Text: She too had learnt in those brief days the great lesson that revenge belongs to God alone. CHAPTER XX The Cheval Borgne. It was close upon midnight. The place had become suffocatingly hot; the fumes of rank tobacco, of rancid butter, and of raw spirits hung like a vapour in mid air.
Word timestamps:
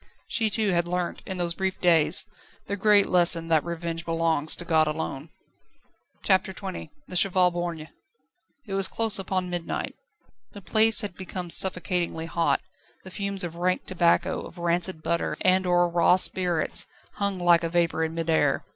She 0.25 0.49
too 0.49 0.71
had 0.71 0.87
learnt 0.87 1.21
in 1.27 1.37
those 1.37 1.53
brief 1.53 1.79
days 1.79 2.25
the 2.65 2.75
great 2.75 3.05
lesson 3.05 3.49
that 3.49 3.63
revenge 3.63 4.03
belongs 4.03 4.55
to 4.55 4.65
God 4.65 4.87
alone. 4.87 5.29
CHAPTER 6.23 6.53
XX 6.53 6.89
The 7.07 7.15
Cheval 7.15 7.51
Borgne. 7.51 7.87
It 8.65 8.73
was 8.73 8.87
close 8.87 9.19
upon 9.19 9.51
midnight. 9.51 9.93
The 10.53 10.61
place 10.63 11.01
had 11.01 11.13
become 11.15 11.51
suffocatingly 11.51 12.25
hot; 12.25 12.61
the 13.03 13.11
fumes 13.11 13.43
of 13.43 13.57
rank 13.57 13.85
tobacco, 13.85 14.41
of 14.41 14.57
rancid 14.57 15.03
butter, 15.03 15.37
and 15.41 15.67
of 15.67 15.71
raw 15.93 16.15
spirits 16.15 16.87
hung 17.17 17.37
like 17.37 17.63
a 17.63 17.69
vapour 17.69 18.03
in 18.03 18.15
mid 18.15 18.27
air. 18.27 18.65